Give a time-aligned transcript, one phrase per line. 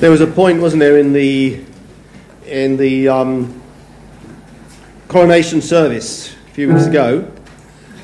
[0.00, 1.64] There was a point, wasn't there, in the
[2.46, 3.62] in the um,
[5.08, 7.30] coronation service a few weeks ago.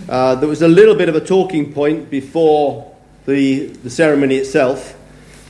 [0.08, 2.94] Uh, there was a little bit of a talking point before
[3.26, 4.96] the the ceremony itself.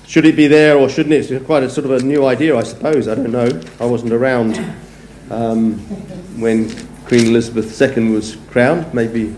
[0.06, 1.30] Should it be there or shouldn't it?
[1.30, 3.06] It's quite a sort of a new idea, I suppose.
[3.06, 3.60] I don't know.
[3.78, 4.58] I wasn't around
[5.30, 5.74] um,
[6.40, 6.70] when
[7.04, 8.92] Queen Elizabeth II was crowned.
[8.94, 9.36] Maybe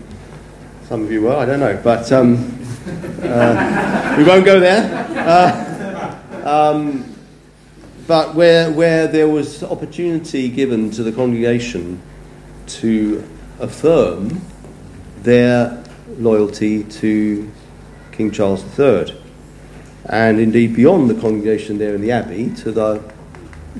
[0.87, 1.35] some of you were.
[1.35, 2.57] I don't know, but um,
[3.21, 5.05] uh, we won't go there.
[5.17, 5.72] Uh,
[6.43, 7.15] um,
[8.05, 12.01] but where, where there was opportunity given to the congregation
[12.67, 13.23] to
[13.59, 14.41] affirm
[15.21, 15.83] their
[16.17, 17.49] loyalty to
[18.11, 19.17] King Charles III,
[20.07, 23.01] and indeed beyond the congregation there in the Abbey to the,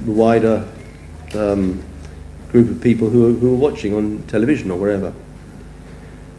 [0.05, 0.68] the wider
[1.35, 1.84] um,
[2.52, 5.13] group of people who, who were watching on television or wherever.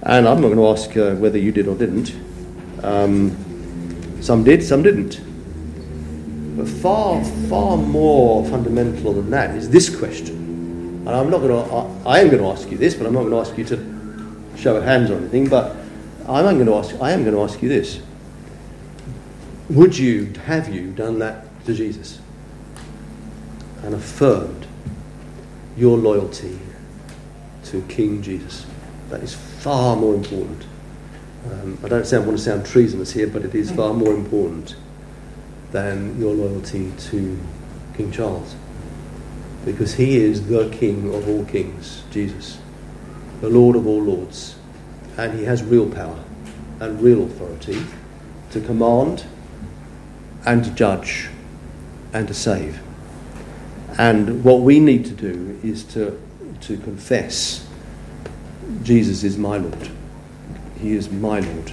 [0.02, 2.14] And I'm not going to ask uh, whether you did or didn't.
[2.82, 5.20] Um, some did, some didn't.
[6.56, 10.36] But far, far more fundamental than that is this question.
[11.06, 13.24] And I'm not going to, I am going to ask you this, but I'm not
[13.24, 15.76] going to ask you to show hands or anything, but
[16.28, 18.00] I'm going to ask, I am going to ask you this.
[19.68, 22.20] Would you, have you done that to Jesus?
[23.82, 24.66] And affirmed
[25.76, 26.58] your loyalty
[27.64, 28.64] to King Jesus?
[29.10, 30.64] That is far more important.
[31.50, 34.76] Um, I don't sound, want to sound treasonous here, but it is far more important
[35.74, 37.36] than your loyalty to
[37.96, 38.54] King Charles.
[39.64, 42.58] Because he is the King of all kings, Jesus,
[43.40, 44.54] the Lord of all lords.
[45.18, 46.22] And he has real power
[46.78, 47.84] and real authority
[48.52, 49.24] to command
[50.46, 51.28] and to judge
[52.12, 52.80] and to save.
[53.98, 56.20] And what we need to do is to,
[56.60, 57.66] to confess
[58.84, 59.90] Jesus is my Lord.
[60.80, 61.72] He is my Lord,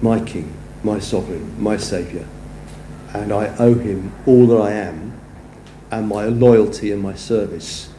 [0.00, 2.26] my King, my Sovereign, my Saviour
[3.14, 5.20] and I owe him all that I am
[5.90, 7.90] and my loyalty and my service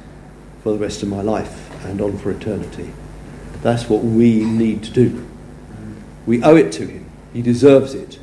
[0.64, 2.94] for the rest of my life and on for eternity.
[3.62, 5.28] That's what we need to do.
[6.26, 7.10] We owe it to him.
[7.34, 8.20] He deserves it.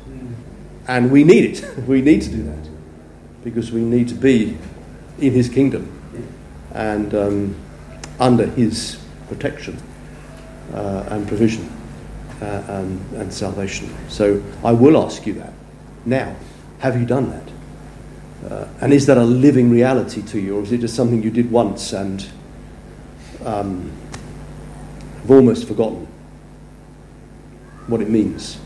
[0.87, 1.77] And we need it.
[1.87, 2.69] we need to do that
[3.43, 4.57] because we need to be
[5.19, 5.95] in his kingdom
[6.73, 7.55] and um,
[8.19, 9.77] under his protection
[10.73, 11.69] uh, and provision
[12.41, 13.95] uh, and, and salvation.
[14.09, 15.53] So I will ask you that
[16.05, 16.35] now.
[16.79, 18.51] Have you done that?
[18.51, 21.29] Uh, and is that a living reality to you, or is it just something you
[21.29, 22.27] did once and
[23.45, 23.91] um,
[25.21, 26.07] have almost forgotten
[27.87, 28.59] what it means?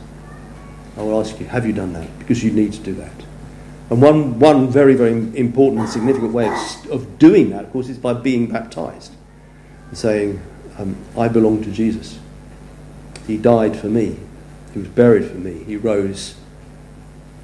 [0.96, 2.20] I will ask you, have you done that?
[2.20, 3.12] Because you need to do that.
[3.90, 7.90] And one, one very, very important and significant way of, of doing that, of course,
[7.90, 9.14] is by being baptized
[9.90, 10.42] and saying,
[10.78, 12.20] um, I belong to Jesus.
[13.26, 14.18] He died for me.
[14.74, 15.64] He was buried for me.
[15.64, 16.36] He rose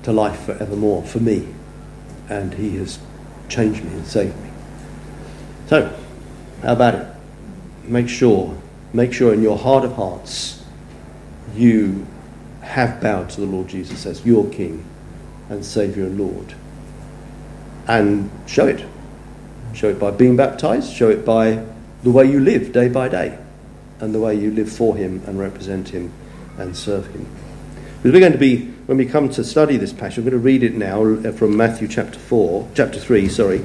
[0.03, 1.47] to life forevermore for me.
[2.29, 2.99] And He has
[3.47, 4.49] changed me and saved me.
[5.67, 5.95] So,
[6.61, 7.07] how about it?
[7.83, 8.55] Make sure,
[8.93, 10.63] make sure in your heart of hearts
[11.55, 12.05] you
[12.61, 14.85] have bowed to the Lord Jesus as your King
[15.49, 16.53] and Saviour and Lord.
[17.87, 18.85] And show it.
[19.73, 21.63] Show it by being baptized, show it by
[22.03, 23.37] the way you live day by day,
[23.99, 26.11] and the way you live for Him and represent Him
[26.57, 27.27] and serve Him.
[27.97, 30.43] Because we're going to be, when we come to study this passage, we're going to
[30.43, 33.63] read it now uh, from Matthew chapter 4, chapter 3, sorry,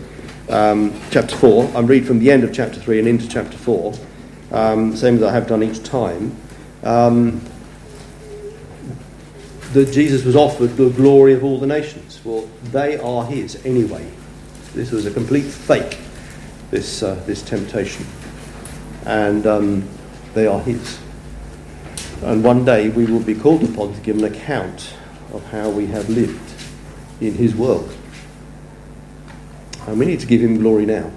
[0.51, 1.73] um, chapter 4.
[1.75, 3.95] I'm read from the end of chapter 3 and into chapter 4,
[4.53, 6.37] um, same as I have done each time.
[6.83, 7.41] Um,
[9.73, 12.21] that Jesus was offered the glory of all the nations.
[12.23, 14.07] Well, they are his anyway.
[14.75, 16.01] This was a complete fake,
[16.71, 18.05] this, uh, this temptation.
[19.07, 19.89] And um,
[20.35, 20.99] they are his.
[22.23, 24.93] And one day we will be called upon to give an account
[25.35, 26.55] of how we have lived
[27.21, 27.95] in His world.
[29.87, 31.11] And we need to give Him glory now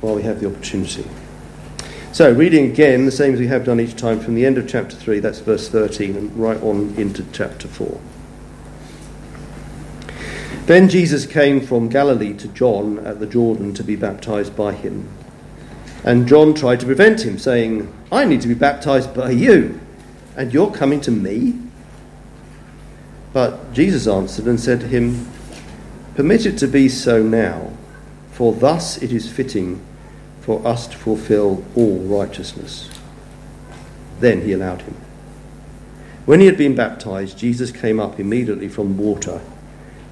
[0.00, 1.06] while we have the opportunity.
[2.12, 4.68] So, reading again, the same as we have done each time from the end of
[4.68, 8.00] chapter 3, that's verse 13, and right on into chapter 4.
[10.66, 15.08] Then Jesus came from Galilee to John at the Jordan to be baptized by him.
[16.04, 19.80] And John tried to prevent him, saying, I need to be baptized by you,
[20.36, 21.58] and you're coming to me?
[23.32, 25.28] But Jesus answered and said to him,
[26.14, 27.72] Permit it to be so now,
[28.30, 29.80] for thus it is fitting
[30.40, 32.90] for us to fulfill all righteousness.
[34.20, 34.96] Then he allowed him.
[36.26, 39.40] When he had been baptized, Jesus came up immediately from water,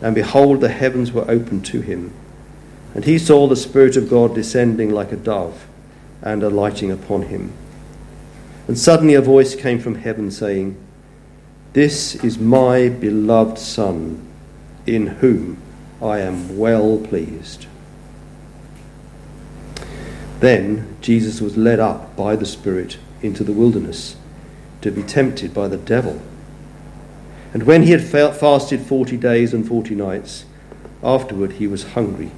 [0.00, 2.12] and behold, the heavens were opened to him.
[2.94, 5.66] And he saw the Spirit of God descending like a dove
[6.22, 7.52] and alighting upon him.
[8.66, 10.76] And suddenly a voice came from heaven saying,
[11.72, 14.26] This is my beloved Son,
[14.86, 15.62] in whom
[16.02, 17.66] I am well pleased.
[20.40, 24.16] Then Jesus was led up by the Spirit into the wilderness
[24.80, 26.20] to be tempted by the devil.
[27.54, 30.46] And when he had fasted forty days and forty nights,
[31.04, 32.32] afterward he was hungry.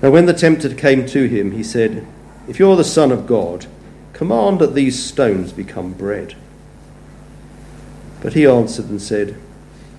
[0.00, 2.06] Now, when the tempter came to him, he said,
[2.46, 3.66] If you're the Son of God,
[4.12, 6.36] command that these stones become bread.
[8.22, 9.36] But he answered and said,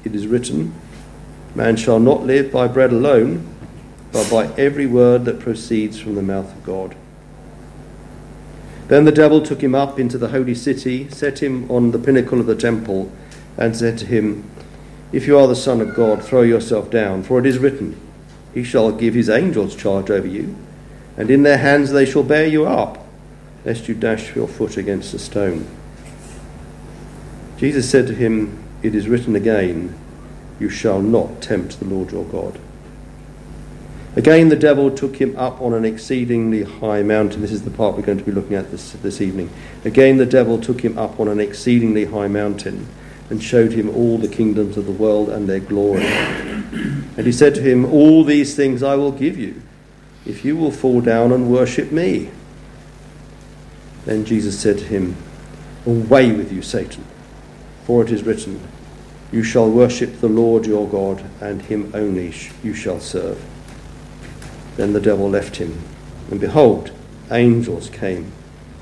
[0.05, 0.73] It is written,
[1.53, 3.47] Man shall not live by bread alone,
[4.13, 6.95] but by every word that proceeds from the mouth of God.
[8.87, 12.39] Then the devil took him up into the holy city, set him on the pinnacle
[12.39, 13.11] of the temple,
[13.57, 14.49] and said to him,
[15.11, 17.99] If you are the Son of God, throw yourself down, for it is written,
[18.53, 20.55] He shall give his angels charge over you,
[21.17, 23.05] and in their hands they shall bear you up,
[23.65, 25.67] lest you dash your foot against a stone.
[27.63, 29.98] Jesus said to him, It is written again,
[30.60, 32.60] You shall not tempt the Lord your God.
[34.18, 37.39] Again, the devil took him up on an exceedingly high mountain.
[37.39, 39.50] This is the part we're going to be looking at this, this evening.
[39.86, 42.86] Again, the devil took him up on an exceedingly high mountain
[43.30, 46.04] and showed him all the kingdoms of the world and their glory.
[46.04, 49.62] And he said to him, All these things I will give you,
[50.25, 52.30] if you will fall down and worship me.
[54.04, 55.16] Then Jesus said to him,
[55.86, 57.06] Away with you, Satan,
[57.85, 58.59] for it is written,
[59.31, 62.33] You shall worship the Lord your God, and him only
[62.63, 63.44] you shall serve.
[64.75, 65.80] Then the devil left him,
[66.31, 66.91] and behold,
[67.31, 68.31] angels came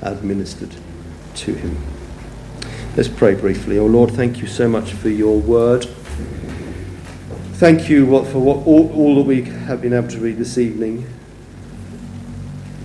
[0.00, 0.74] and ministered
[1.34, 1.76] to him.
[2.96, 3.78] Let's pray briefly.
[3.78, 5.86] Oh Lord, thank you so much for your word.
[7.54, 11.06] Thank you for what, all, all that we have been able to read this evening.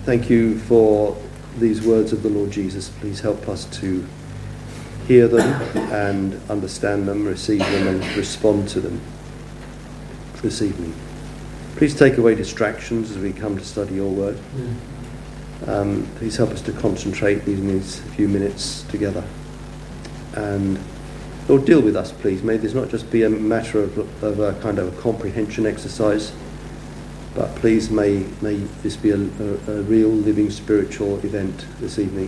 [0.06, 1.18] Thank you for
[1.58, 2.90] these words of the Lord Jesus.
[2.90, 4.08] Please help us to
[5.08, 5.62] hear them
[5.94, 9.02] and understand them, receive them, and respond to them
[10.42, 10.94] this evening.
[11.78, 14.38] Please take away distractions as we come to study your word.
[15.66, 19.24] Um, please help us to concentrate in these few minutes together.
[20.36, 20.78] And
[21.48, 22.44] Lord, deal with us, please.
[22.44, 26.34] May this not just be a matter of, of a kind of a comprehension exercise,
[27.34, 32.28] but please may, may this be a, a, a real living spiritual event this evening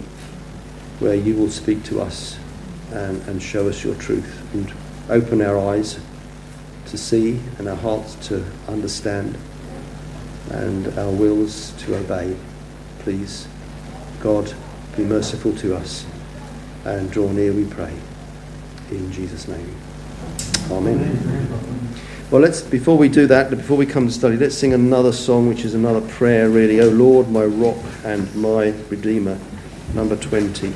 [1.00, 2.40] where you will speak to us
[2.92, 4.72] and, and show us your truth and
[5.10, 6.00] open our eyes
[6.88, 9.38] to see and our hearts to understand
[10.52, 12.36] and our wills to obey.
[13.00, 13.48] Please,
[14.22, 14.54] God,
[14.98, 16.06] be merciful to us
[16.86, 17.94] and draw near, we pray.
[18.92, 19.76] In Jesus' name.
[20.72, 21.48] Amen.
[22.32, 25.48] Well, let's, before we do that, before we come to study, let's sing another song,
[25.48, 26.80] which is another prayer, really.
[26.80, 29.40] O Lord, my rock and my redeemer,
[29.94, 30.74] number 20.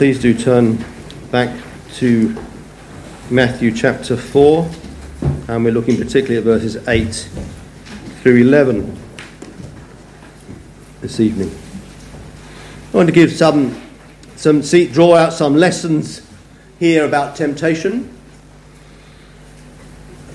[0.00, 0.82] Please do turn
[1.30, 1.54] back
[1.92, 2.34] to
[3.28, 4.66] Matthew chapter 4,
[5.48, 7.28] and we're looking particularly at verses 8
[8.22, 8.98] through 11
[11.02, 11.54] this evening.
[12.94, 13.78] I want to give some,
[14.36, 16.26] some see, draw out some lessons
[16.78, 18.10] here about temptation,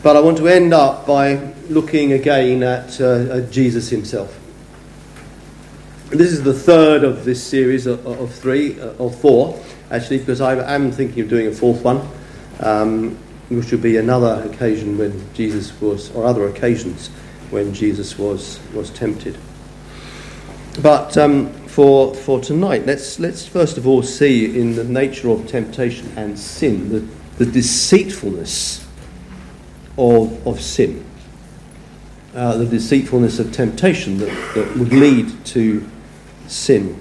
[0.04, 1.38] but I want to end up by
[1.70, 4.45] looking again at, uh, at Jesus himself.
[6.10, 9.60] This is the third of this series of, of three, uh, or four,
[9.90, 12.08] actually, because I am thinking of doing a fourth one,
[12.60, 13.18] um,
[13.50, 17.08] which would be another occasion when Jesus was, or other occasions
[17.50, 19.36] when Jesus was, was tempted.
[20.84, 25.48] But um, for, for tonight, let's, let's first of all see in the nature of
[25.48, 27.00] temptation and sin the,
[27.44, 28.88] the deceitfulness
[29.98, 31.04] of, of sin.
[32.36, 35.90] Uh, the deceitfulness of temptation that, that would lead to
[36.48, 36.94] sin.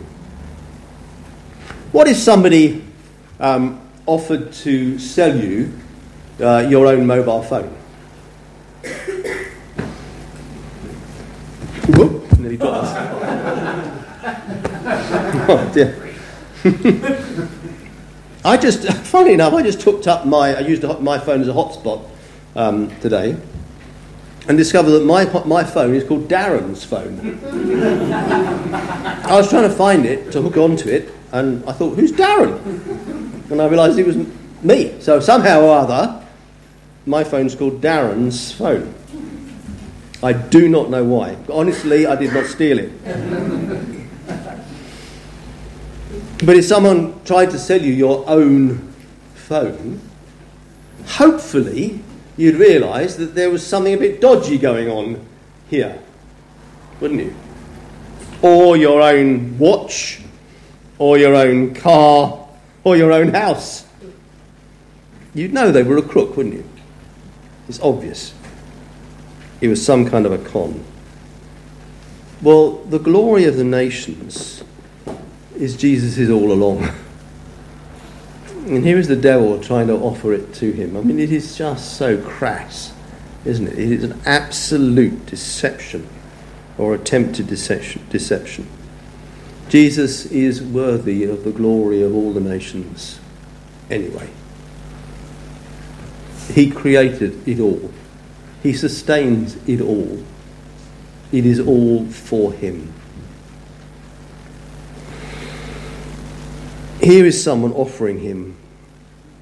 [1.92, 2.84] What if somebody
[3.38, 5.72] um, offered to sell you
[6.40, 7.76] uh, your own mobile phone?
[11.96, 12.94] Whoop, nearly us.
[15.48, 16.00] oh dear.
[18.44, 21.52] I just, funny enough, I just hooked up my, I used my phone as a
[21.52, 22.06] hotspot
[22.54, 23.36] um, today
[24.46, 27.38] and discovered that my, my phone is called Darren's phone.
[29.24, 33.50] I was trying to find it to hook onto it, and I thought, who's Darren?
[33.50, 34.16] And I realised it was
[34.62, 35.00] me.
[35.00, 36.24] So somehow or other,
[37.06, 38.94] my phone's called Darren's phone.
[40.22, 41.36] I do not know why.
[41.50, 42.92] Honestly, I did not steal it.
[46.44, 48.92] But if someone tried to sell you your own
[49.34, 50.00] phone,
[51.06, 52.02] hopefully
[52.36, 55.26] you'd realise that there was something a bit dodgy going on
[55.68, 55.98] here,
[57.00, 57.34] wouldn't you?
[58.44, 60.20] Or your own watch,
[60.98, 62.46] or your own car,
[62.84, 63.86] or your own house.
[65.32, 66.68] You'd know they were a crook, wouldn't you?
[67.70, 68.34] It's obvious.
[69.62, 70.84] It was some kind of a con.
[72.42, 74.62] Well, the glory of the nations
[75.56, 76.90] is Jesus is all along.
[78.66, 80.96] And here is the devil trying to offer it to him.
[80.96, 82.94] I mean, it is just so crass,
[83.44, 83.78] isn't it?
[83.78, 86.08] It is an absolute deception
[86.78, 88.68] or attempted deception.
[89.68, 93.20] Jesus is worthy of the glory of all the nations
[93.90, 94.28] anyway.
[96.52, 97.90] He created it all,
[98.62, 100.22] He sustains it all.
[101.32, 102.92] It is all for Him.
[107.04, 108.56] Here is someone offering him,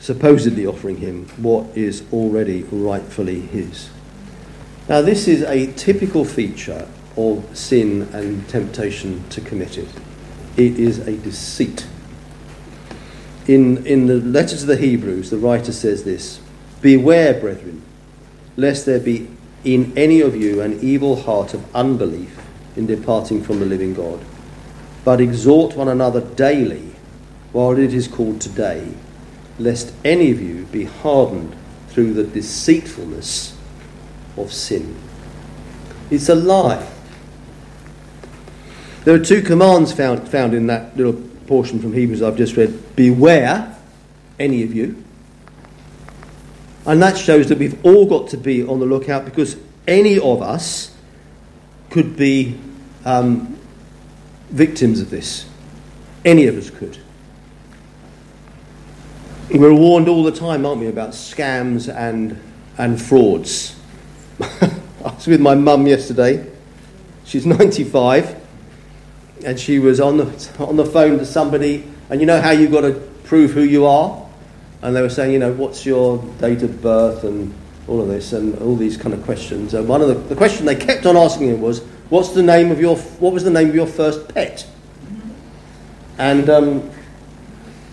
[0.01, 3.89] supposedly offering him, what is already rightfully his.
[4.89, 9.89] Now, this is a typical feature of sin and temptation to commit it.
[10.57, 11.87] It is a deceit.
[13.47, 16.41] In, in the letter to the Hebrews, the writer says this
[16.81, 17.83] Beware, brethren,
[18.57, 19.29] lest there be
[19.65, 22.39] in any of you an evil heart of unbelief
[22.77, 24.25] in departing from the living God,
[25.05, 26.93] but exhort one another daily
[27.53, 28.93] while it is called today,
[29.59, 31.55] lest any of you be hardened
[31.89, 33.57] through the deceitfulness
[34.37, 34.97] of sin.
[36.11, 36.89] It's a lie.
[39.05, 41.15] There are two commands found, found in that little
[41.47, 43.77] portion from Hebrews I've just read Beware,
[44.39, 45.03] any of you.
[46.87, 49.57] And that shows that we've all got to be on the lookout because
[49.87, 50.97] any of us
[51.91, 52.59] could be
[53.05, 53.59] um,
[54.51, 55.47] victims of this.
[56.25, 56.99] Any of us could.
[59.51, 62.41] We're warned all the time, aren't we, about scams and,
[62.79, 63.77] and frauds.
[64.41, 64.71] I
[65.03, 66.51] was with my mum yesterday.
[67.25, 68.42] She's 95,
[69.45, 72.73] and she was on the, on the phone to somebody, and you know how you've
[72.73, 72.95] got to
[73.25, 74.27] prove who you are?
[74.83, 77.55] And they were saying, you know, what's your date of birth and
[77.89, 79.75] all of this, and all these kind of questions.
[79.75, 81.81] And one of the, the question they kept on asking him was,
[82.11, 84.67] what's the name of your, what was the name of your first pet?
[86.19, 86.91] And um,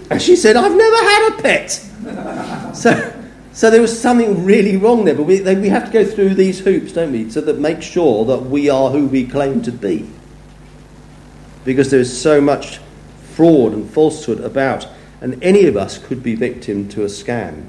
[0.09, 1.71] and she said, I've never had a pet.
[2.75, 3.13] so,
[3.53, 5.15] so there was something really wrong there.
[5.15, 7.81] But we, they, we have to go through these hoops, don't we, so that make
[7.81, 10.09] sure that we are who we claim to be.
[11.65, 12.79] Because there is so much
[13.33, 14.87] fraud and falsehood about,
[15.21, 17.67] and any of us could be victim to a scam,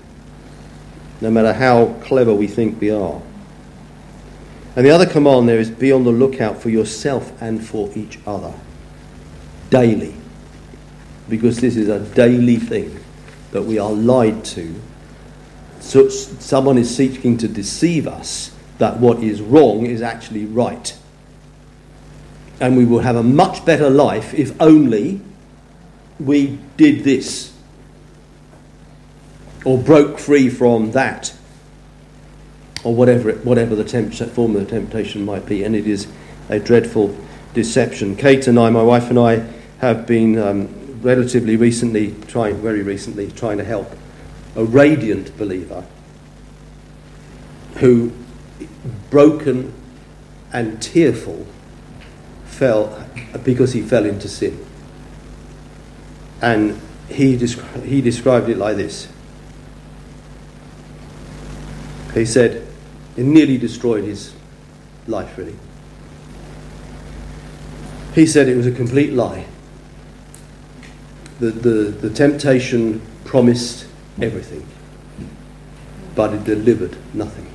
[1.21, 3.21] no matter how clever we think we are.
[4.77, 8.19] And the other command there is be on the lookout for yourself and for each
[8.27, 8.55] other
[9.69, 10.15] daily
[11.31, 12.99] because this is a daily thing
[13.53, 14.75] that we are lied to.
[15.79, 20.97] So someone is seeking to deceive us that what is wrong is actually right.
[22.61, 25.21] And we will have a much better life if only
[26.19, 27.53] we did this
[29.65, 31.35] or broke free from that
[32.85, 35.65] or whatever, it, whatever the temp- form of the temptation might be.
[35.65, 36.07] And it is
[36.49, 37.17] a dreadful
[37.55, 38.17] deception.
[38.17, 39.47] Kate and I, my wife and I,
[39.79, 43.91] have been um, relatively recently, trying, very recently, trying to help
[44.57, 45.85] a radiant believer
[47.77, 48.13] who,
[49.09, 49.73] broken
[50.53, 51.47] and tearful,
[52.61, 53.07] fell
[53.43, 54.63] because he fell into sin.
[56.43, 59.09] And he, descri- he described it like this.
[62.13, 62.67] He said,
[63.17, 64.35] it nearly destroyed his
[65.07, 65.57] life, really.
[68.15, 69.47] He said it was a complete lie.
[71.39, 73.87] The, the, the temptation promised
[74.21, 74.67] everything,
[76.15, 77.51] but it delivered nothing.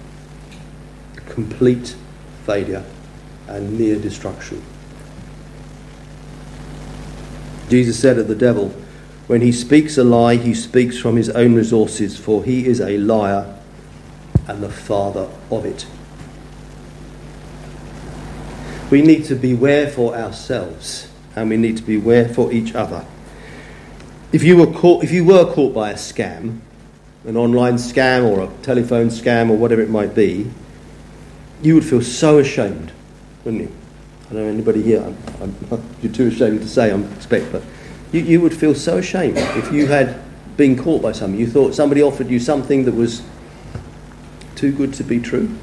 [1.27, 1.95] Complete
[2.47, 2.83] failure
[3.47, 4.63] and near destruction.
[7.69, 8.69] Jesus said of the devil,
[9.27, 12.97] when he speaks a lie, he speaks from his own resources, for he is a
[12.97, 13.55] liar
[14.47, 15.87] and the father of it.
[18.91, 23.05] We need to beware for ourselves and we need to beware for each other.
[24.31, 26.59] If you were caught, if you were caught by a scam,
[27.25, 30.51] an online scam or a telephone scam or whatever it might be,
[31.61, 32.91] you would feel so ashamed,
[33.43, 33.71] wouldn't you?
[34.29, 35.03] I don't know anybody here.
[35.03, 37.61] I'm, I'm, you're too ashamed to say, I expect, but
[38.11, 40.19] you, you would feel so ashamed if you had
[40.57, 41.39] been caught by something.
[41.39, 43.21] You thought somebody offered you something that was
[44.55, 45.55] too good to be true,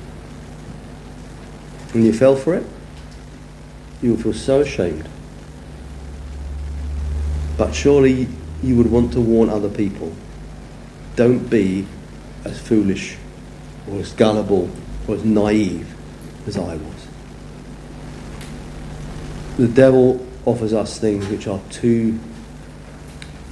[1.95, 2.65] and you fell for it.
[4.01, 5.09] You would feel so ashamed.
[7.57, 8.29] But surely
[8.63, 10.13] you would want to warn other people
[11.17, 11.87] don't be
[12.45, 13.17] as foolish
[13.91, 14.71] or as gullible
[15.07, 15.95] or as naive
[16.47, 17.12] as I was.
[19.59, 22.19] The devil offers us things which are too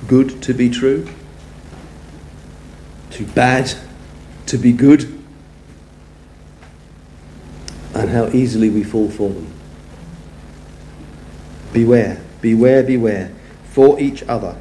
[0.09, 1.07] good to be true,
[3.11, 3.73] too bad
[4.47, 5.21] to be good,
[7.95, 9.53] and how easily we fall for them.
[11.73, 13.33] Beware, beware, beware
[13.65, 14.57] for each other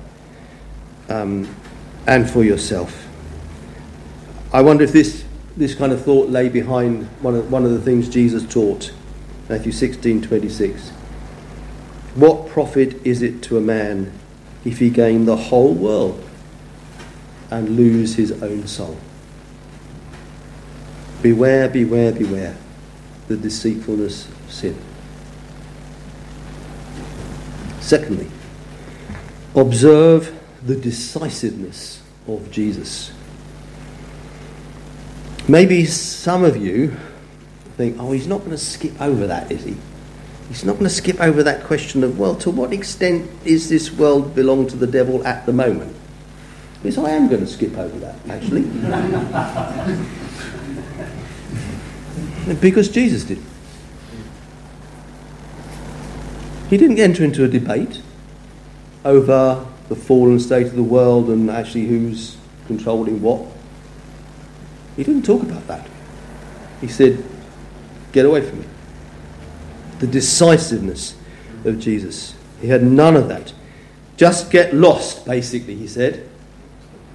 [1.08, 1.54] um,
[2.06, 3.08] and for yourself.
[4.52, 5.24] I wonder if this,
[5.56, 8.92] this kind of thought lay behind one of, one of the things Jesus taught,
[9.48, 10.99] Matthew 16 26.
[12.16, 14.12] What profit is it to a man
[14.66, 16.28] if he gain the whole world
[17.52, 18.98] and lose his own soul?
[21.22, 22.58] Beware, beware, beware
[23.28, 24.78] the deceitfulness of sin.
[27.80, 28.30] Secondly,
[29.56, 33.12] observe the decisiveness of Jesus.
[35.48, 36.96] Maybe some of you
[37.78, 39.78] think, oh, he's not going to skip over that, is he?
[40.50, 43.92] He's not going to skip over that question of, well, to what extent is this
[43.92, 45.96] world belong to the devil at the moment?
[46.82, 48.64] Because I am going to skip over that, actually.
[52.62, 53.40] because Jesus did.
[56.70, 58.02] He didn't enter into a debate
[59.06, 63.46] over the fallen state of the world and actually who's controlling what.
[64.96, 65.88] He didn't talk about that.
[66.82, 67.24] He said,
[68.12, 68.66] Get away from me.
[70.00, 71.16] The decisiveness
[71.66, 72.36] of Jesus.
[72.62, 73.54] He had none of that.
[74.18, 76.28] Just get lost, basically, he said.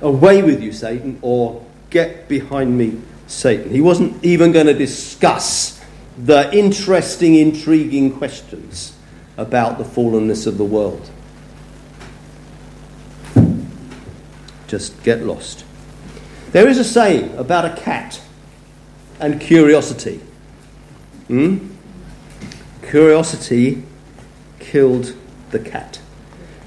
[0.01, 3.70] Away with you, Satan, or get behind me, Satan.
[3.70, 5.83] He wasn't even going to discuss
[6.16, 8.97] the interesting, intriguing questions
[9.37, 11.11] about the fallenness of the world.
[14.66, 15.64] Just get lost.
[16.53, 18.20] There is a saying about a cat
[19.20, 20.20] and curiosity.
[21.29, 21.73] Hmm?
[22.94, 23.83] Curiosity
[24.61, 25.16] killed
[25.50, 25.98] the cat.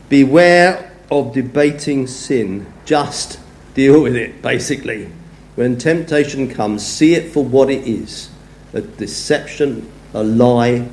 [0.10, 3.40] Beware of debating sin, just
[3.76, 5.10] deal with it, basically.
[5.56, 8.30] When temptation comes, see it for what it is
[8.74, 10.90] a deception, a lie,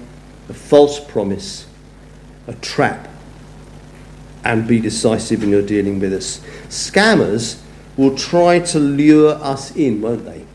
[0.48, 1.66] a false promise,
[2.46, 3.08] a trap,
[4.44, 6.38] and be decisive in your dealing with us.
[6.68, 7.60] Scammers
[7.96, 10.46] will try to lure us in, won't they?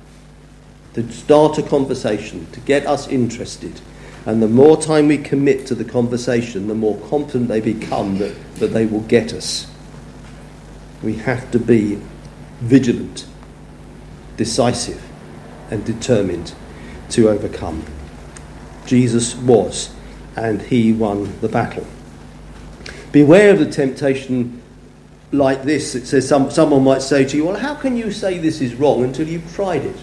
[0.93, 3.81] To start a conversation, to get us interested.
[4.25, 8.35] And the more time we commit to the conversation, the more confident they become that,
[8.55, 9.71] that they will get us.
[11.01, 12.01] We have to be
[12.59, 13.25] vigilant,
[14.35, 15.01] decisive,
[15.71, 16.53] and determined
[17.11, 17.83] to overcome.
[18.85, 19.93] Jesus was,
[20.35, 21.87] and he won the battle.
[23.11, 24.61] Beware of the temptation
[25.31, 25.95] like this.
[25.95, 28.75] It says some, someone might say to you, Well, how can you say this is
[28.75, 29.95] wrong until you've tried it?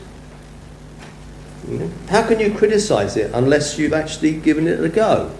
[1.68, 1.90] You know?
[2.08, 5.34] How can you criticize it unless you've actually given it a go?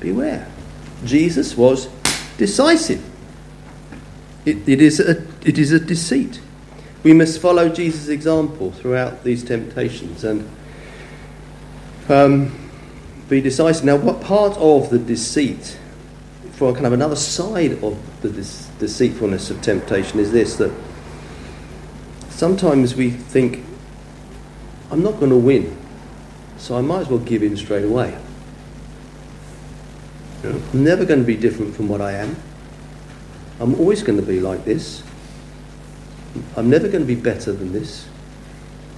[0.00, 0.46] Beware.
[1.04, 1.88] Jesus was
[2.38, 3.04] decisive.
[4.44, 6.40] It, it, is a, it is a deceit.
[7.02, 10.48] We must follow Jesus' example throughout these temptations and
[12.08, 12.70] um,
[13.28, 13.84] be decisive.
[13.84, 15.78] Now, what part of the deceit,
[16.52, 18.30] for kind of another side of the
[18.78, 20.72] deceitfulness of temptation, is this that
[22.28, 23.64] sometimes we think,
[24.90, 25.76] I'm not going to win,
[26.58, 28.18] so I might as well give in straight away.
[30.42, 32.36] I'm never going to be different from what I am.
[33.60, 35.02] I'm always going to be like this.
[36.56, 38.08] I'm never going to be better than this.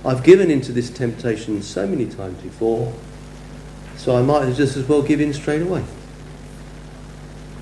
[0.05, 2.93] I've given into this temptation so many times before,
[3.97, 5.85] so I might just as well give in straight away.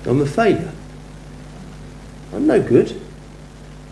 [0.05, 0.71] I'm a failure.
[2.33, 2.99] I'm no good.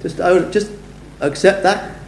[0.01, 0.71] Just own, just
[1.19, 1.98] accept that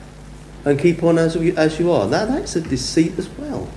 [0.65, 2.07] and keep on as, as you are.
[2.07, 3.67] Now that's a deceit as well.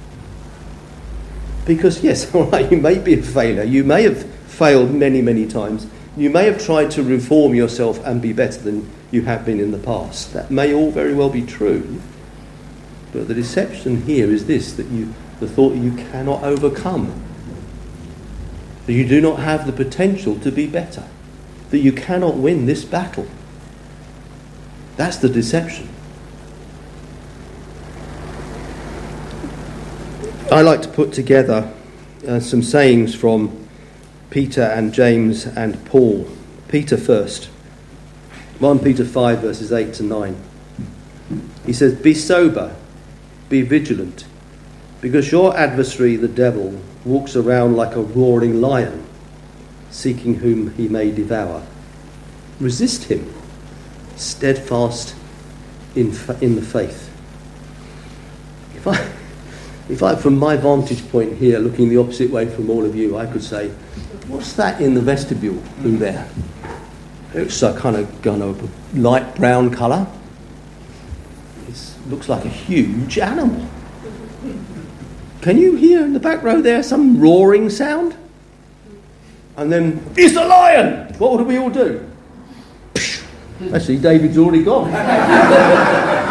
[1.66, 3.64] Because yes, all right, you may be a failure.
[3.64, 5.86] You may have failed many, many times.
[6.16, 9.72] You may have tried to reform yourself and be better than you have been in
[9.72, 10.32] the past.
[10.32, 12.00] That may all very well be true.
[13.12, 17.22] But the deception here is this that you the thought you cannot overcome.
[18.86, 21.04] That you do not have the potential to be better.
[21.70, 23.26] That you cannot win this battle.
[24.96, 25.88] That's the deception.
[30.54, 31.74] I like to put together
[32.28, 33.66] uh, some sayings from
[34.30, 36.28] Peter and James and Paul.
[36.68, 37.46] Peter first.
[38.60, 40.36] 1 Peter 5, verses 8 to 9.
[41.66, 42.76] He says, Be sober,
[43.48, 44.26] be vigilant,
[45.00, 49.04] because your adversary, the devil, walks around like a roaring lion,
[49.90, 51.66] seeking whom he may devour.
[52.60, 53.34] Resist him,
[54.14, 55.16] steadfast
[55.96, 57.10] in, in the faith.
[58.76, 59.04] If I,
[59.88, 63.18] if I, from my vantage point here, looking the opposite way from all of you,
[63.18, 63.70] I could say,
[64.28, 66.26] What's that in the vestibule in there?
[67.34, 70.06] It's a kind of, kind of light brown colour.
[71.68, 73.68] It looks like a huge animal.
[75.42, 78.16] Can you hear in the back row there some roaring sound?
[79.58, 81.12] And then, it's a lion!
[81.18, 82.10] What would we all do?
[83.72, 84.90] Actually, David's already gone.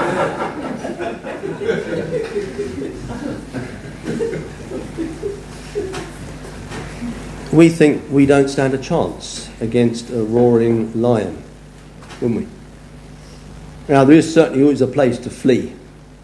[7.54, 11.42] we think we don't stand a chance against a roaring lion,
[12.20, 12.48] wouldn't we?
[13.88, 15.74] Now, there is certainly always a place to flee,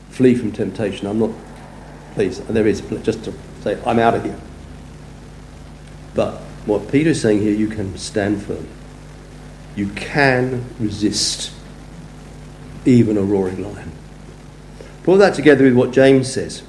[0.09, 1.05] flee from temptation.
[1.05, 1.31] I'm not,
[2.15, 4.39] please, there is, just to say, I'm out of here.
[6.15, 8.67] But what Peter is saying here, you can stand firm.
[9.75, 11.53] You can resist
[12.85, 13.91] even a roaring lion.
[15.03, 16.63] Put that together with what James says.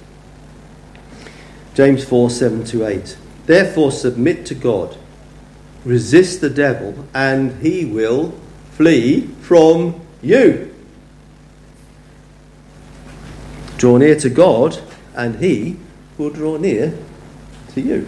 [1.74, 3.16] James 4 7 to 8.
[3.50, 4.96] Therefore, submit to God,
[5.84, 8.32] resist the devil, and he will
[8.70, 10.72] flee from you.
[13.76, 14.78] Draw near to God,
[15.16, 15.78] and he
[16.16, 16.96] will draw near
[17.74, 18.06] to you.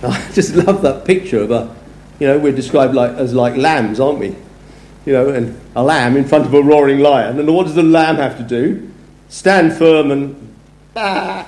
[0.02, 1.76] I just love that picture of a,
[2.20, 4.34] you know, we're described like, as like lambs, aren't we?
[5.04, 7.38] You know, and a lamb in front of a roaring lion.
[7.38, 8.90] And what does the lamb have to do?
[9.28, 10.54] Stand firm and
[10.94, 11.44] bah,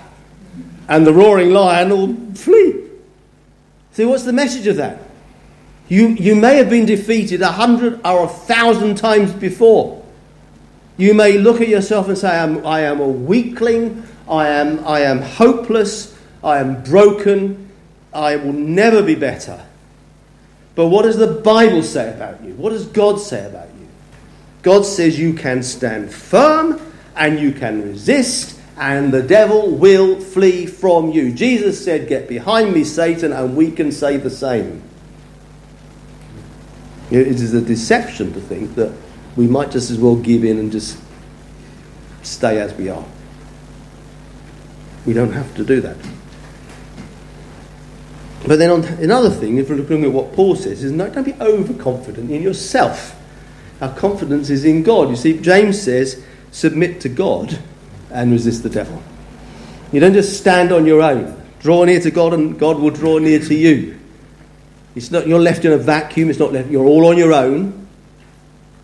[0.88, 2.80] and the roaring lion will flee.
[3.92, 5.00] See, what's the message of that?
[5.88, 10.02] You, you may have been defeated a hundred or a thousand times before.
[10.96, 14.86] You may look at yourself and say, I am, I am a weakling, I am,
[14.86, 17.70] I am hopeless, I am broken,
[18.12, 19.64] I will never be better.
[20.74, 22.54] But what does the Bible say about you?
[22.54, 23.88] What does God say about you?
[24.62, 26.80] God says you can stand firm
[27.16, 31.32] and you can resist and the devil will flee from you.
[31.32, 34.82] Jesus said, Get behind me, Satan, and we can say the same.
[37.10, 38.92] It is a deception to think that
[39.36, 40.98] we might just as well give in and just
[42.22, 43.04] stay as we are.
[45.04, 45.96] We don't have to do that.
[48.46, 51.24] But then, on another thing, if we're looking at what Paul says, is no, don't
[51.24, 53.18] be overconfident in yourself.
[53.80, 55.10] Our confidence is in God.
[55.10, 57.58] You see, James says, submit to God
[58.12, 59.02] and resist the devil.
[59.92, 61.40] You don't just stand on your own.
[61.60, 63.98] Draw near to God and God will draw near to you.
[64.94, 67.86] It's not you're left in a vacuum, it's not left you're all on your own.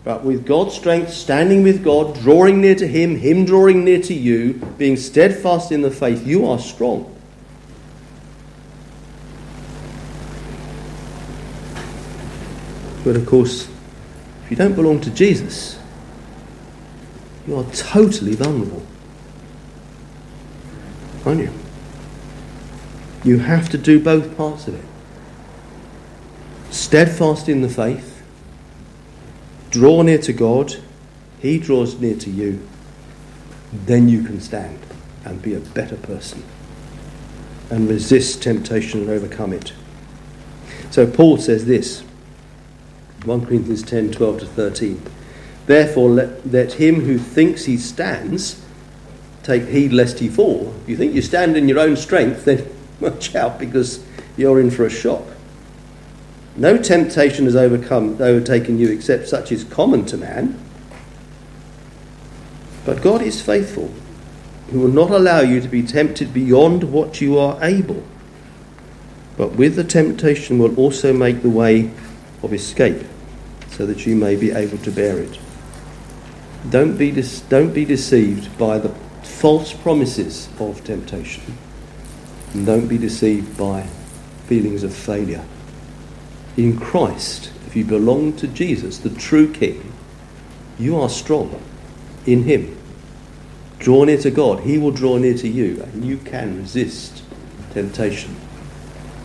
[0.03, 4.13] But with God's strength, standing with God, drawing near to Him, Him drawing near to
[4.13, 7.15] you, being steadfast in the faith, you are strong.
[13.03, 13.67] But of course,
[14.43, 15.77] if you don't belong to Jesus,
[17.45, 18.85] you are totally vulnerable
[21.29, 21.53] aren't you?
[23.23, 24.85] You have to do both parts of it.
[26.71, 28.23] steadfast in the faith,
[29.69, 30.77] draw near to God,
[31.39, 32.67] He draws near to you,
[33.71, 34.79] then you can stand
[35.23, 36.43] and be a better person
[37.69, 39.73] and resist temptation and overcome it.
[40.89, 42.01] So Paul says this
[43.25, 45.01] 1 Corinthians 10 12 to 13.
[45.67, 48.65] Therefore, let, let him who thinks he stands
[49.43, 50.73] take heed lest he fall.
[50.83, 52.67] If you think you stand in your own strength, then
[52.99, 54.03] watch out because
[54.37, 55.23] you're in for a shock.
[56.55, 60.59] No temptation has overcome, overtaken you except such is common to man.
[62.85, 63.91] But God is faithful,
[64.71, 68.03] who will not allow you to be tempted beyond what you are able,
[69.37, 71.91] but with the temptation will also make the way
[72.43, 73.05] of escape,
[73.69, 75.39] so that you may be able to bear it.
[76.69, 78.89] Don't be, de- don't be deceived by the
[79.39, 81.57] false promises of temptation.
[82.53, 83.83] And don't be deceived by
[84.47, 85.45] feelings of failure.
[86.57, 89.93] In Christ, if you belong to Jesus, the true King,
[90.77, 91.61] you are strong
[92.25, 92.77] in Him.
[93.77, 97.23] Draw near to God, He will draw near to you, and you can resist
[97.71, 98.35] temptation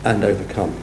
[0.05, 0.81] and overcome.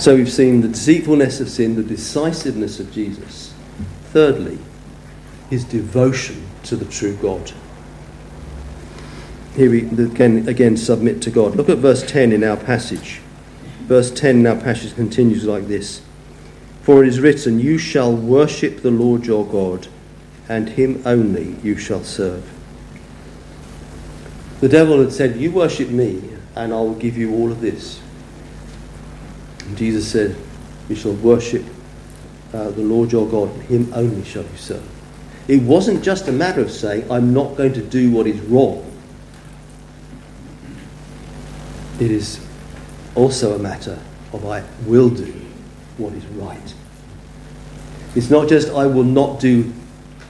[0.00, 3.54] So we've seen the deceitfulness of sin, the decisiveness of Jesus.
[4.06, 4.58] Thirdly,
[5.50, 7.52] his devotion to the true God.
[9.54, 11.56] Here we again, again submit to God.
[11.56, 13.20] Look at verse 10 in our passage.
[13.82, 16.02] Verse 10 in our passage continues like this
[16.82, 19.88] For it is written, You shall worship the Lord your God,
[20.48, 22.52] and him only you shall serve.
[24.60, 26.22] The devil had said, You worship me,
[26.54, 28.02] and I will give you all of this.
[29.60, 30.36] And Jesus said,
[30.88, 31.64] You shall worship
[32.52, 34.95] uh, the Lord your God, and him only shall you serve.
[35.48, 38.82] It wasn't just a matter of saying, I'm not going to do what is wrong.
[42.00, 42.44] It is
[43.14, 43.98] also a matter
[44.32, 45.32] of I will do
[45.98, 46.74] what is right.
[48.14, 49.72] It's not just I will not do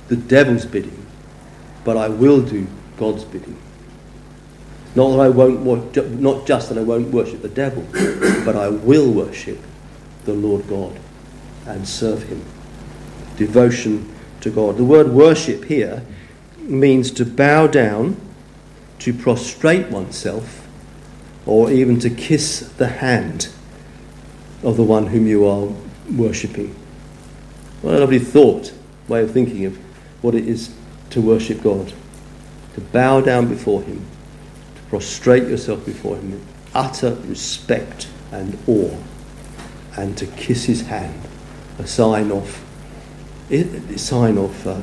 [0.08, 1.06] the devil's bidding,
[1.84, 2.66] but I will do
[2.98, 3.56] God's bidding.
[4.94, 7.86] Not that I won't, not just that I won't worship the devil,
[8.44, 9.58] but I will worship
[10.24, 10.98] the Lord God
[11.66, 12.42] and serve Him.
[13.36, 14.76] Devotion to God.
[14.76, 16.04] The word worship here
[16.58, 18.20] means to bow down,
[19.00, 20.66] to prostrate oneself,
[21.46, 23.48] or even to kiss the hand
[24.62, 25.68] of the one whom you are
[26.10, 26.74] worshipping.
[27.82, 28.72] What a lovely thought,
[29.06, 29.76] way of thinking of
[30.22, 30.74] what it is
[31.10, 31.92] to worship God.
[32.74, 34.04] To bow down before Him,
[34.74, 38.96] to prostrate yourself before Him in utter respect and awe,
[39.96, 41.20] and to kiss His hand,
[41.78, 42.65] a sign of
[43.50, 44.80] a sign of uh,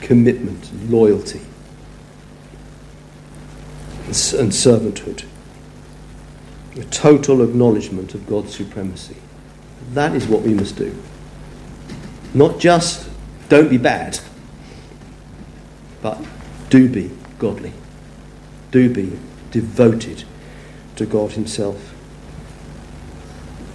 [0.00, 1.40] commitment, loyalty,
[4.06, 5.24] and servanthood.
[6.76, 9.16] A total acknowledgement of God's supremacy.
[9.92, 10.94] That is what we must do.
[12.34, 13.08] Not just
[13.48, 14.18] don't be bad,
[16.02, 16.22] but
[16.68, 17.72] do be godly.
[18.70, 19.18] Do be
[19.50, 20.24] devoted
[20.96, 21.94] to God Himself.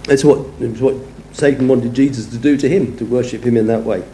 [0.08, 0.94] It's what, it's what
[1.32, 4.04] Satan wanted Jesus to do to him, to worship him in that way.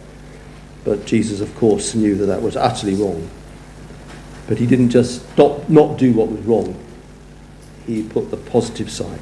[0.84, 3.28] But Jesus, of course, knew that that was utterly wrong.
[4.46, 6.78] But he didn't just stop, not do what was wrong,
[7.86, 9.20] he put the positive side.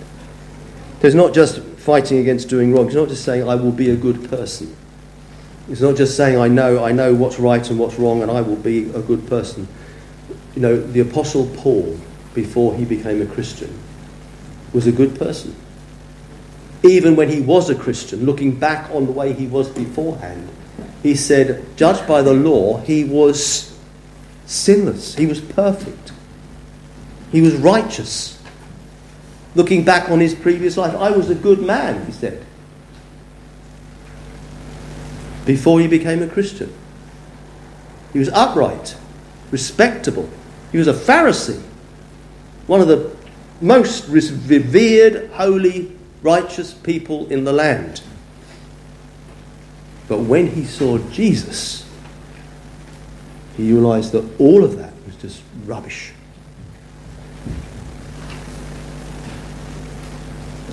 [1.00, 3.96] There's not just fighting against doing wrong, it's not just saying, I will be a
[3.96, 4.76] good person.
[5.68, 8.40] It's not just saying, I know, I know what's right and what's wrong, and I
[8.40, 9.66] will be a good person.
[10.54, 11.98] You know, the Apostle Paul,
[12.35, 13.76] before he became a Christian,
[14.72, 15.56] was a good person
[16.82, 20.48] even when he was a Christian, looking back on the way he was beforehand,
[21.02, 23.78] he said, judged by the law, he was
[24.46, 25.14] sinless.
[25.14, 26.12] He was perfect.
[27.32, 28.40] He was righteous.
[29.54, 32.44] Looking back on his previous life, I was a good man, he said,
[35.44, 36.72] before he became a Christian.
[38.12, 38.96] He was upright,
[39.50, 40.28] respectable.
[40.72, 41.62] He was a Pharisee,
[42.66, 43.16] one of the
[43.60, 48.02] most revered, holy righteous people in the land.
[50.09, 51.88] But when he saw Jesus,
[53.57, 56.12] he realized that all of that was just rubbish.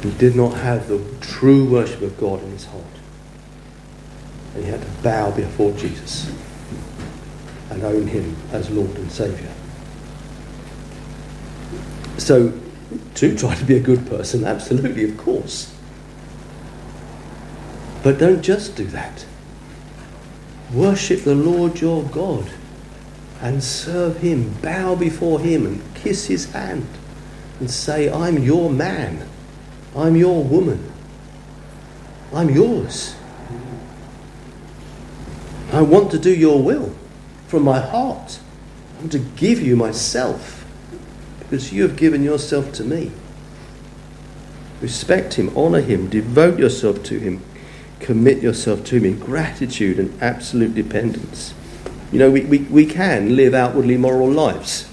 [0.02, 2.84] He did not have the true worship of God in his heart.
[4.54, 6.30] And he had to bow before Jesus
[7.70, 9.50] and own him as Lord and Saviour.
[12.18, 12.54] So
[13.16, 15.74] to try to be a good person, absolutely, of course.
[18.04, 19.26] But don't just do that.
[20.74, 22.50] Worship the Lord your God
[23.42, 24.54] and serve him.
[24.62, 26.88] Bow before him and kiss his hand
[27.60, 29.28] and say, I'm your man.
[29.96, 30.92] I'm your woman.
[32.34, 33.16] I'm yours.
[35.72, 36.96] I want to do your will
[37.48, 38.40] from my heart.
[38.96, 40.63] I want to give you myself
[41.44, 43.12] because you have given yourself to me.
[44.82, 47.42] Respect him, honor him, devote yourself to him,
[48.00, 51.54] commit yourself to him in gratitude and absolute dependence.
[52.12, 54.90] You know, we, we, we can live outwardly moral lives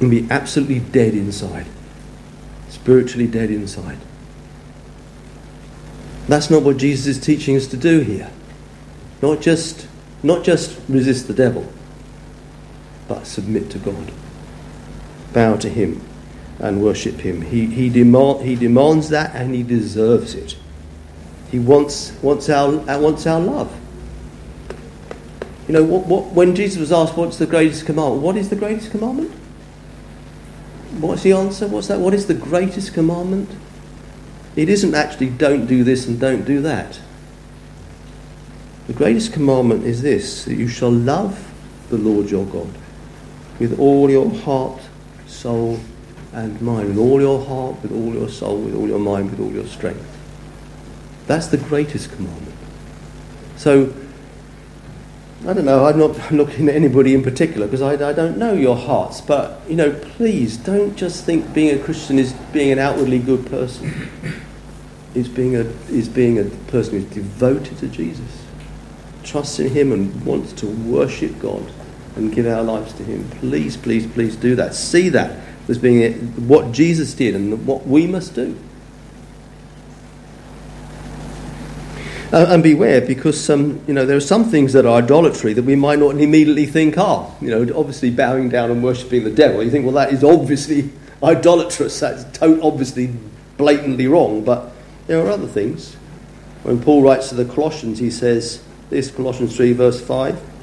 [0.00, 1.66] and be absolutely dead inside,
[2.68, 3.98] spiritually dead inside.
[6.28, 8.30] That's not what Jesus is teaching us to do here.
[9.20, 9.86] Not just,
[10.22, 11.70] not just resist the devil,
[13.08, 14.12] but submit to God.
[15.34, 16.00] Bow to Him
[16.58, 17.42] and worship Him.
[17.42, 20.56] He, he, demand, he demands that and He deserves it.
[21.50, 23.78] He wants, wants, our, uh, wants our love.
[25.68, 28.22] You know, what, what, when Jesus was asked, What's the greatest commandment?
[28.22, 29.30] What is the greatest commandment?
[31.00, 31.66] What's the answer?
[31.66, 32.00] What's that?
[32.00, 33.50] What is the greatest commandment?
[34.56, 37.00] It isn't actually don't do this and don't do that.
[38.86, 41.52] The greatest commandment is this that you shall love
[41.88, 42.70] the Lord your God
[43.58, 44.80] with all your heart,
[45.34, 45.80] soul,
[46.32, 46.88] and mind.
[46.88, 49.66] With all your heart, with all your soul, with all your mind, with all your
[49.66, 50.04] strength.
[51.26, 52.56] That's the greatest commandment.
[53.56, 53.94] So,
[55.46, 58.52] I don't know, I'm not looking at anybody in particular because I, I, don't know
[58.52, 62.78] your hearts, but, you know, please don't just think being a Christian is being an
[62.78, 64.10] outwardly good person.
[65.14, 68.44] It's being a, is being a person who's devoted to Jesus,
[69.22, 71.70] trusts in Him and wants to worship God
[72.16, 73.28] and give our lives to Him.
[73.40, 74.74] Please, please, please do that.
[74.74, 76.12] See that as being
[76.48, 78.58] what Jesus did and what we must do.
[82.32, 85.76] And beware, because um, you know there are some things that are idolatry that we
[85.76, 87.32] might not immediately think are.
[87.40, 89.62] You know, obviously bowing down and worshipping the devil.
[89.62, 90.90] You think, well, that is obviously
[91.22, 92.00] idolatrous.
[92.00, 93.14] That's to- obviously
[93.56, 94.42] blatantly wrong.
[94.42, 94.72] But
[95.06, 95.94] there are other things.
[96.64, 100.53] When Paul writes to the Colossians, he says this Colossians 3, verse 5.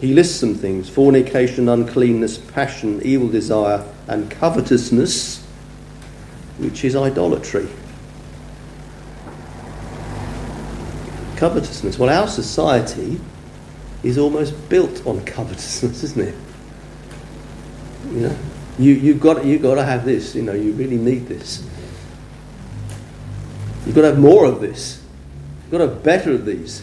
[0.00, 5.44] He lists some things fornication, uncleanness, passion, evil desire, and covetousness,
[6.58, 7.68] which is idolatry.
[11.36, 11.98] covetousness.
[11.98, 13.20] Well, our society
[14.02, 16.34] is almost built on covetousness, isn't it?
[18.12, 18.38] You know,
[18.78, 20.34] you you got you got to have this.
[20.34, 21.66] You know, you really need this.
[23.84, 25.02] You've got to have more of this.
[25.62, 26.82] You've got to have better of these.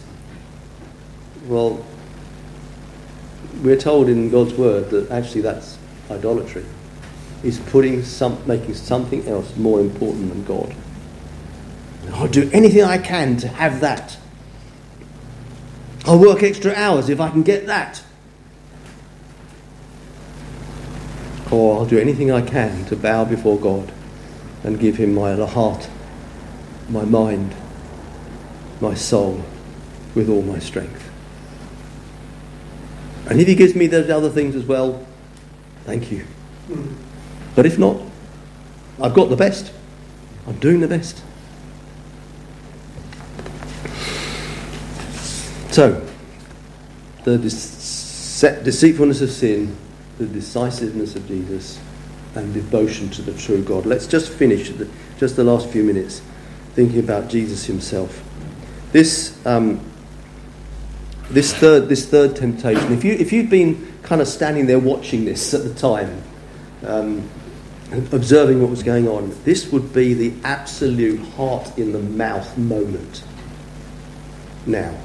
[1.48, 1.84] Well,
[3.64, 5.78] we're told in God's word that actually that's
[6.10, 6.66] idolatry.
[7.44, 10.76] Is putting some, making something else more important than God.
[12.14, 14.18] I'll do anything I can to have that.
[16.06, 18.04] I'll work extra hours if I can get that.
[21.52, 23.92] Or I'll do anything I can to bow before God
[24.64, 25.90] and give Him my heart,
[26.90, 27.54] my mind,
[28.80, 29.44] my soul,
[30.16, 31.11] with all my strength.
[33.30, 35.06] And if He gives me those other things as well,
[35.86, 36.26] thank you.
[37.56, 38.02] But if not,
[39.02, 39.72] I've got the best.
[40.48, 41.24] I'm doing the best.
[45.72, 46.06] So,
[47.24, 49.78] the deceitfulness of sin,
[50.18, 51.80] the decisiveness of Jesus,
[52.36, 53.86] and devotion to the true God.
[53.86, 56.22] Let's just finish the, just the last few minutes
[56.74, 58.24] thinking about Jesus himself.
[58.92, 59.80] This, um,
[61.32, 65.26] this, third, this third temptation, if, you, if you'd been kind of standing there watching
[65.26, 66.22] this at the time,
[66.86, 67.30] um,
[68.12, 73.24] observing what was going on, this would be the absolute heart in the mouth moment
[74.66, 74.96] now.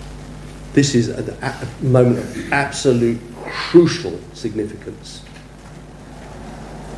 [0.73, 5.25] This is a, a moment of absolute crucial significance.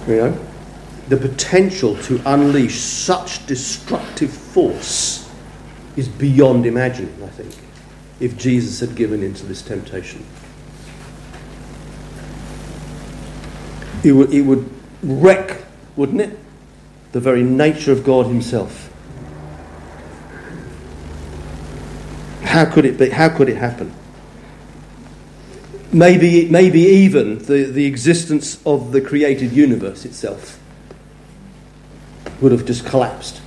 [0.07, 0.47] You know,
[1.09, 5.31] the potential to unleash such destructive force
[5.97, 7.55] is beyond imagining, I think,
[8.21, 10.25] if Jesus had given in to this temptation.
[14.03, 14.69] It would, it would
[15.03, 15.65] wreck,
[15.97, 16.39] wouldn't it?
[17.13, 18.93] The very nature of God Himself.
[22.43, 23.11] How could it be?
[23.11, 23.93] How could it happen?
[25.93, 30.61] Maybe, maybe even the, the existence of the created universe itself
[32.41, 33.41] would have just collapsed.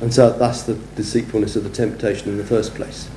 [0.00, 3.08] And so that's the deceitfulness of the temptation in the first place.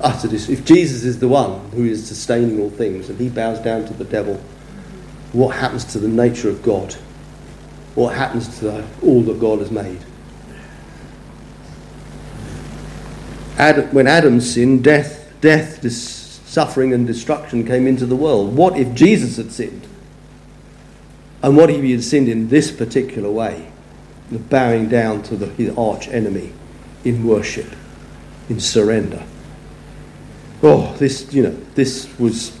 [0.00, 3.86] Utter if Jesus is the one who is sustaining all things and he bows down
[3.86, 4.34] to the devil,
[5.32, 6.94] what happens to the nature of God?
[7.94, 10.00] What happens to all that God has made?
[13.58, 18.54] Adam, when Adam sinned, death, death, dis- suffering, and destruction came into the world.
[18.54, 19.86] What if Jesus had sinned?
[21.42, 23.71] And what if he had sinned in this particular way, the
[24.38, 26.52] bowing down to the, his arch enemy
[27.04, 27.66] in worship,
[28.48, 29.22] in surrender.
[30.62, 32.58] Oh, this, you know, this was,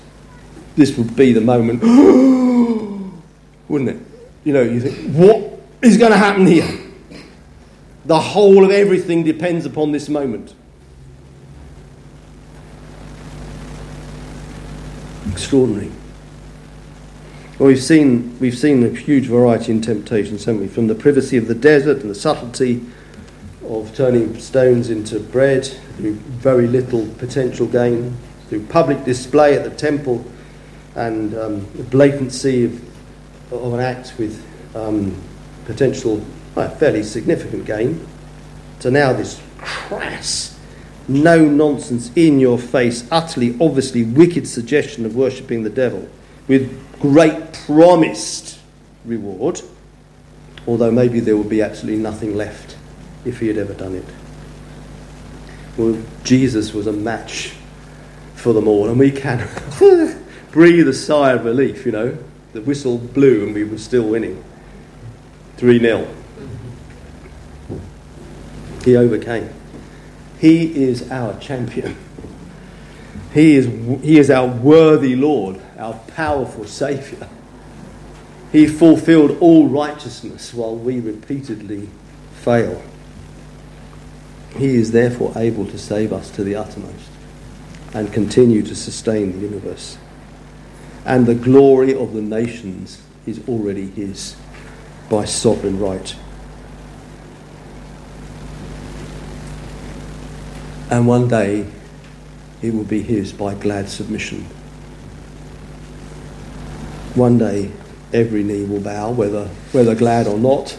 [0.76, 1.82] this would be the moment,
[3.68, 3.98] wouldn't it?
[4.44, 6.68] You know, you think, what is going to happen here?
[8.04, 10.54] The whole of everything depends upon this moment.
[15.30, 15.92] Extraordinary.
[17.58, 20.68] Well, we've seen, we've seen a huge variety in temptations, haven't we?
[20.68, 22.80] From the privacy of the desert and the subtlety
[23.68, 28.16] of turning stones into bread through very little potential gain,
[28.48, 30.24] through public display at the temple
[30.94, 34.42] and um, the blatancy of, of an act with
[34.74, 35.14] um,
[35.66, 36.24] potential
[36.54, 38.06] well, fairly significant gain,
[38.80, 40.58] to now this crass,
[41.06, 46.08] no nonsense, in your face, utterly obviously wicked suggestion of worshipping the devil
[46.48, 48.58] with great promised
[49.04, 49.60] reward,
[50.66, 52.76] although maybe there would be absolutely nothing left
[53.24, 54.04] if he had ever done it.
[55.76, 57.54] Well, Jesus was a match
[58.34, 59.48] for them all, and we can
[60.50, 62.18] breathe a sigh of relief, you know.
[62.52, 64.42] The whistle blew and we were still winning.
[65.56, 66.08] 3 0.
[68.84, 69.48] He overcame.
[70.38, 71.96] He is our champion.
[73.32, 73.66] He is,
[74.02, 77.28] he is our worthy Lord, our powerful Saviour.
[78.50, 81.88] He fulfilled all righteousness while we repeatedly
[82.34, 82.82] fail.
[84.56, 87.10] He is therefore able to save us to the uttermost
[87.94, 89.98] and continue to sustain the universe.
[91.04, 94.36] And the glory of the nations is already His
[95.10, 96.14] by sovereign right.
[100.90, 101.66] And one day
[102.62, 104.46] it will be his by glad submission.
[107.14, 107.70] One day
[108.12, 110.78] every knee will bow, whether, whether glad or not,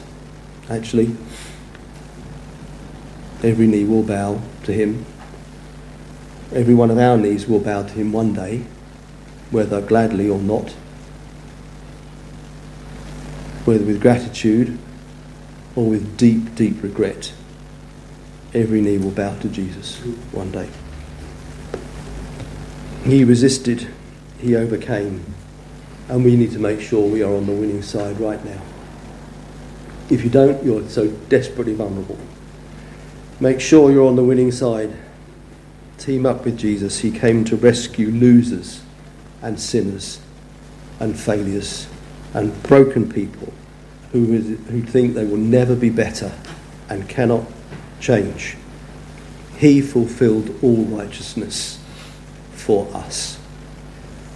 [0.70, 1.16] actually.
[3.44, 5.06] Every knee will bow to him.
[6.52, 8.64] Every one of our knees will bow to him one day,
[9.52, 10.72] whether gladly or not.
[13.66, 14.78] Whether with gratitude
[15.76, 17.34] or with deep, deep regret.
[18.54, 19.98] Every knee will bow to Jesus
[20.32, 20.70] one day.
[23.04, 23.88] He resisted,
[24.40, 25.33] he overcame,
[26.10, 28.62] and we need to make sure we are on the winning side right now.
[30.10, 32.18] If you don't, you're so desperately vulnerable.
[33.40, 34.94] Make sure you're on the winning side.
[35.98, 37.00] Team up with Jesus.
[37.00, 38.82] He came to rescue losers
[39.42, 40.20] and sinners
[41.00, 41.88] and failures
[42.34, 43.54] and broken people
[44.12, 46.32] who, who think they will never be better
[46.90, 47.46] and cannot
[48.00, 48.58] change.
[49.58, 51.80] He fulfilled all righteousness
[52.52, 53.40] for us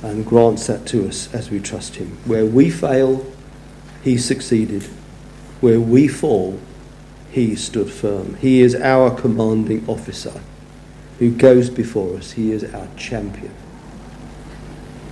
[0.02, 2.18] and grants that to us as we trust Him.
[2.26, 3.26] Where we fail,
[4.04, 4.84] He succeeded.
[5.62, 6.60] Where we fall,
[7.32, 8.36] He stood firm.
[8.36, 10.41] He is our commanding officer
[11.20, 12.32] who goes before us.
[12.34, 13.54] He is our champion.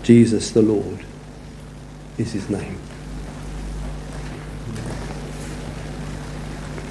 [0.03, 1.03] Jesus the Lord
[2.17, 2.77] is His name.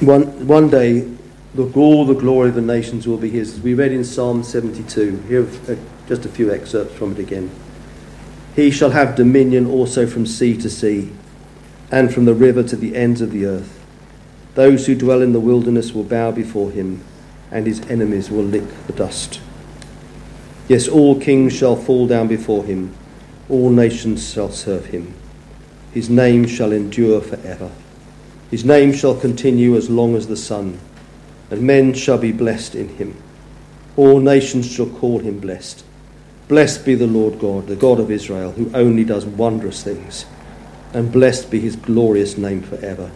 [0.01, 1.09] One, one day,
[1.55, 3.61] Look, all the glory of the nations will be his.
[3.61, 5.23] We read in Psalm 72.
[5.29, 5.79] Here are
[6.09, 7.49] just a few excerpts from it again.
[8.55, 11.11] He shall have dominion also from sea to sea,
[11.91, 13.81] and from the river to the ends of the earth.
[14.55, 17.03] Those who dwell in the wilderness will bow before him,
[17.51, 19.41] and his enemies will lick the dust.
[20.69, 22.95] Yes, all kings shall fall down before him,
[23.49, 25.15] all nations shall serve him.
[25.93, 27.71] His name shall endure forever.
[28.51, 30.79] His name shall continue as long as the sun
[31.51, 33.17] and men shall be blessed in him.
[33.97, 35.85] All nations shall call him blessed.
[36.49, 40.27] Blessed be the Lord God, the God of Israel, who only does wondrous things.
[40.93, 43.11] And blessed be his glorious name forever.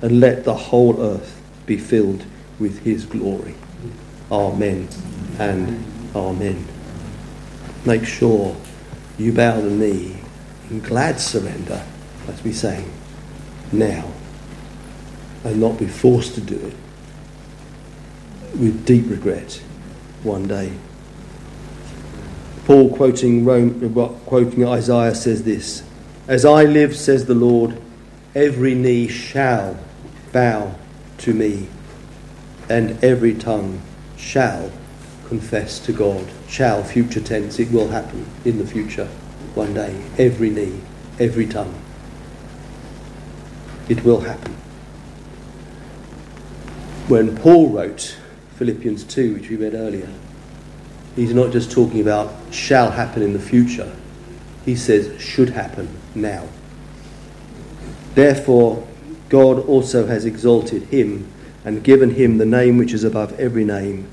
[0.00, 2.24] And let the whole earth be filled
[2.58, 3.54] with his glory.
[4.30, 4.88] Amen
[5.38, 6.66] and amen.
[7.84, 8.56] Make sure
[9.18, 10.16] you bow the knee
[10.70, 11.84] in glad surrender,
[12.28, 12.90] as we sang,
[13.70, 14.10] now,
[15.44, 16.74] and not be forced to do it
[18.58, 19.60] with deep regret
[20.22, 20.72] one day.
[22.64, 25.82] Paul, quoting, Rome, uh, quoting Isaiah, says this
[26.28, 27.80] As I live, says the Lord,
[28.34, 29.76] every knee shall
[30.32, 30.74] bow
[31.18, 31.68] to me,
[32.68, 33.82] and every tongue
[34.16, 34.70] shall
[35.26, 36.24] confess to God.
[36.48, 39.06] Shall, future tense, it will happen in the future,
[39.54, 40.00] one day.
[40.16, 40.80] Every knee,
[41.18, 41.74] every tongue.
[43.88, 44.52] It will happen.
[47.08, 48.16] When Paul wrote
[48.56, 50.08] Philippians 2, which we read earlier,
[51.16, 53.94] he's not just talking about shall happen in the future,
[54.64, 56.46] he says should happen now.
[58.14, 58.86] Therefore,
[59.28, 61.26] God also has exalted him
[61.64, 64.08] and given him the name which is above every name,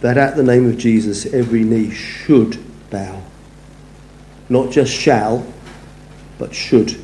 [0.00, 2.58] that at the name of Jesus every knee should
[2.90, 3.22] bow.
[4.48, 5.46] Not just shall,
[6.38, 6.96] but should.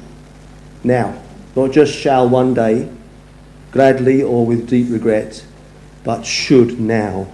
[0.83, 1.21] Now,
[1.55, 2.91] not just shall one day,
[3.73, 5.45] gladly or with deep regret,
[6.03, 7.29] but should now,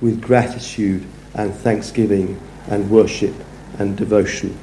[0.00, 1.06] with gratitude
[1.36, 3.34] and thanksgiving and worship
[3.78, 4.58] and devotion.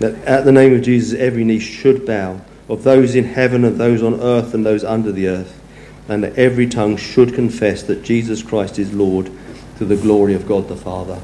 [0.00, 3.76] That at the name of Jesus every knee should bow, of those in heaven and
[3.76, 5.60] those on earth and those under the earth,
[6.08, 9.30] and that every tongue should confess that Jesus Christ is Lord
[9.78, 11.20] to the glory of God the Father.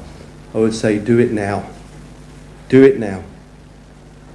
[0.53, 1.69] I would say, do it now.
[2.69, 3.23] Do it now.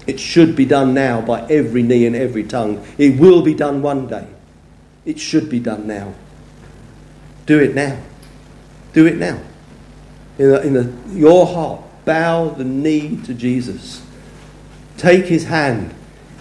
[0.07, 2.85] It should be done now by every knee and every tongue.
[2.99, 4.27] It will be done one day.
[5.05, 6.15] It should be done now.
[7.47, 8.01] Do it now.
[8.93, 9.41] Do it now.
[10.41, 14.03] In, the, in the, your heart, bow the knee to Jesus.
[14.97, 15.95] Take his hand,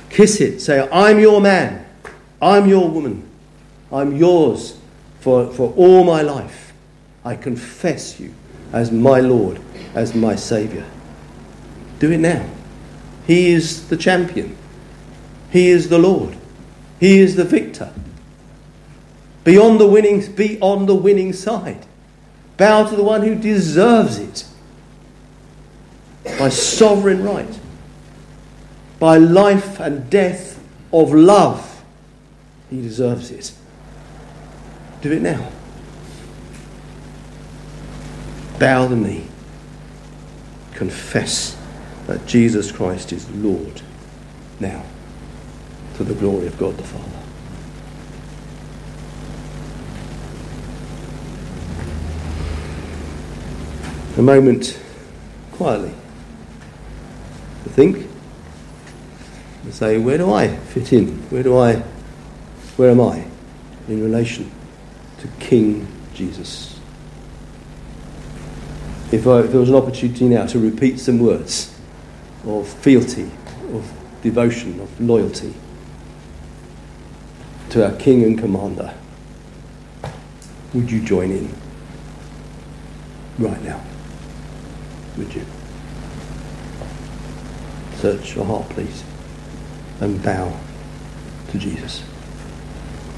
[0.09, 1.85] kiss it, say, I'm your man,
[2.41, 3.29] I'm your woman,
[3.91, 4.79] I'm yours
[5.19, 6.71] for, for all my life.
[7.25, 8.33] I confess you
[8.71, 9.59] as my Lord,
[9.93, 10.85] as my Saviour.
[11.99, 12.49] Do it now.
[13.27, 14.55] He is the champion.
[15.51, 16.37] He is the Lord.
[17.01, 17.93] He is the victor.
[19.43, 21.85] Be on the winning, be on the winning side.
[22.59, 24.45] Bow to the one who deserves it
[26.37, 27.59] by sovereign right,
[28.99, 31.83] by life and death of love.
[32.69, 33.53] He deserves it.
[35.01, 35.49] Do it now.
[38.59, 39.25] Bow the knee.
[40.73, 41.57] Confess
[42.07, 43.81] that Jesus Christ is Lord
[44.59, 44.83] now
[45.95, 47.18] to the glory of God the Father.
[54.19, 54.77] A moment
[55.53, 55.93] quietly
[57.63, 58.05] to think
[59.63, 61.19] and say, where do I fit in?
[61.29, 61.75] Where do I,
[62.75, 63.25] where am I
[63.87, 64.51] in relation
[65.19, 66.81] to King Jesus?
[69.13, 71.73] If, I, if there was an opportunity now to repeat some words,
[72.43, 73.31] of fealty,
[73.71, 73.89] of
[74.21, 75.53] devotion, of loyalty
[77.69, 78.93] to our King and Commander,
[80.73, 81.55] would you join in
[83.39, 83.81] right now?
[85.19, 85.45] Would you?
[87.97, 89.03] Search your heart, please,
[89.99, 90.57] and bow
[91.51, 92.03] to Jesus.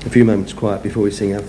[0.05, 1.39] A few moments quiet before we sing our